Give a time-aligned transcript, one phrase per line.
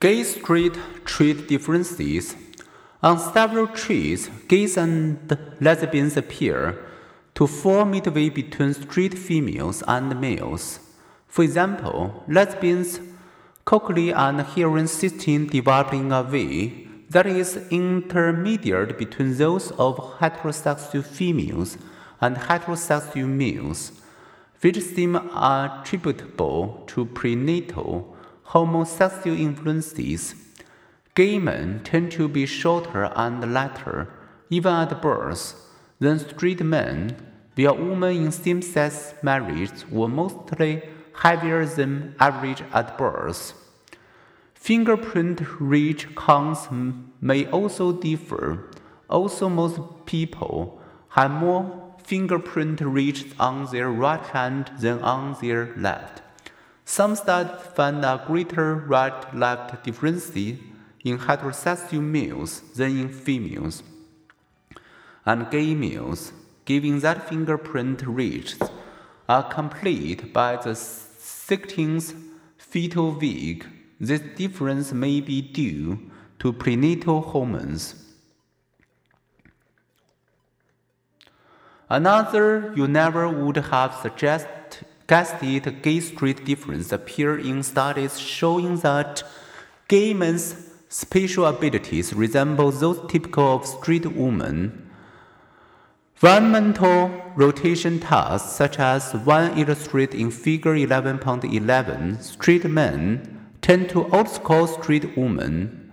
[0.00, 2.36] Gay straight trait differences.
[3.02, 5.18] On several traits, gays and
[5.60, 6.78] lesbians appear
[7.34, 10.78] to fall midway between straight females and males.
[11.26, 13.00] For example, lesbians'
[13.66, 21.04] cochlear and hearing system develop in a way that is intermediate between those of heterosexual
[21.04, 21.76] females
[22.20, 23.90] and heterosexual males,
[24.60, 28.14] which seem attributable to prenatal
[28.48, 30.34] homosexual influences.
[31.14, 34.08] Gay men tend to be shorter and lighter,
[34.48, 35.54] even at birth,
[35.98, 37.14] than straight men,
[37.56, 40.82] while women in same sex marriage were mostly
[41.22, 43.52] heavier than average at birth.
[44.54, 46.68] Fingerprint ridge counts
[47.20, 48.70] may also differ.
[49.10, 50.80] Also, most people
[51.10, 56.22] have more fingerprint ridges on their right hand than on their left.
[56.90, 63.82] Some studies find a greater right left difference in heterosexual males than in females
[65.26, 66.32] and gay males,
[66.64, 68.58] given that fingerprint ridges
[69.28, 72.14] are complete by the 16th
[72.56, 73.66] fetal week.
[74.00, 77.96] This difference may be due to prenatal hormones.
[81.90, 84.57] Another you never would have suggested
[85.08, 89.22] gay straight difference appear in studies showing that
[89.88, 90.54] gay men's
[90.88, 94.84] spatial abilities resemble those typical of straight women.
[96.16, 104.68] Environmental rotation tasks, such as one illustrated in Figure 11.11, straight men tend to outscore
[104.82, 105.92] straight women.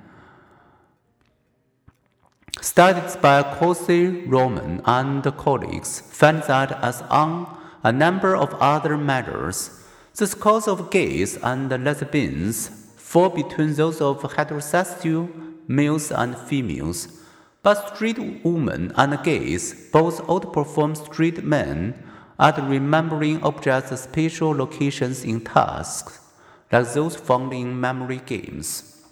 [2.59, 7.55] Studies by Qazi Rahman and colleagues found that, as on
[7.86, 9.69] a number of other measures,
[10.16, 15.30] the scores of gays and lesbians fall between those of heterosexual
[15.67, 17.08] males and females
[17.61, 21.95] but straight women and gays both outperform straight men
[22.40, 26.19] at remembering objects' spatial locations in tasks,
[26.72, 29.03] like those found in memory games.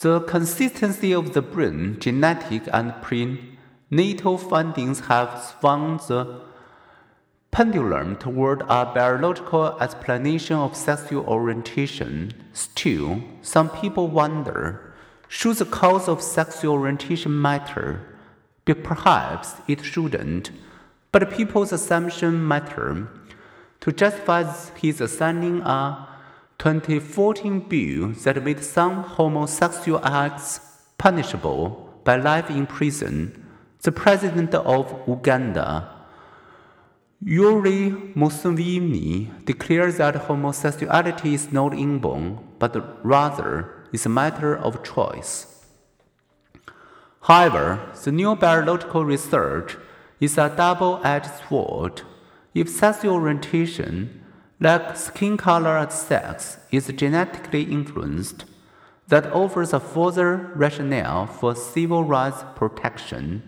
[0.00, 6.49] The consistency of the brain, genetic and prenatal findings have swung the
[7.60, 12.32] pendulum toward a biological explanation of sexual orientation.
[12.54, 14.94] Still, some people wonder
[15.28, 18.00] should the cause of sexual orientation matter?
[18.64, 20.50] But perhaps it shouldn't.
[21.12, 23.08] But people's assumption matter.
[23.80, 24.44] To justify
[24.76, 26.08] his signing a
[26.60, 30.60] 2014 bill that made some homosexual acts
[30.96, 33.46] punishable by life in prison,
[33.82, 35.99] the president of Uganda,
[37.22, 45.66] Yoweri Museveni, declares that homosexuality is not inborn, but rather is a matter of choice.
[47.20, 49.76] However, the new biological research
[50.18, 52.00] is a double edged sword.
[52.54, 54.24] If sexual orientation,
[54.58, 58.46] like skin color and sex, is genetically influenced,
[59.08, 63.42] that offers a further rationale for civil rights protection.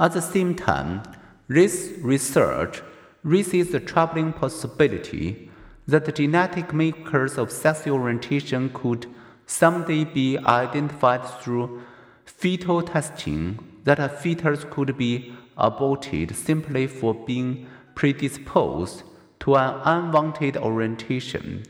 [0.00, 1.04] At the same time,
[1.46, 2.82] this research
[3.22, 5.50] raises the troubling possibility
[5.86, 9.06] that the genetic makers of sexual orientation could
[9.46, 11.82] someday be identified through
[12.24, 19.02] fetal testing that a fetus could be aborted simply for being predisposed
[19.40, 21.64] to an unwanted orientation,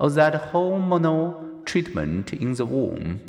[0.00, 3.20] or that hormonal treatment in the womb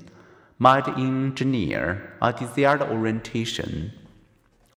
[0.58, 3.92] might engineer a desired orientation.